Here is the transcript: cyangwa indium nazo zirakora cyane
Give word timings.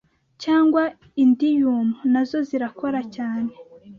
cyangwa 0.43 0.83
indium 1.23 1.87
nazo 2.11 2.37
zirakora 2.47 3.01
cyane 3.15 3.51